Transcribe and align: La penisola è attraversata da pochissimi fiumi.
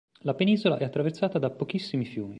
La 0.23 0.33
penisola 0.33 0.79
è 0.79 0.83
attraversata 0.83 1.37
da 1.37 1.51
pochissimi 1.51 2.05
fiumi. 2.05 2.29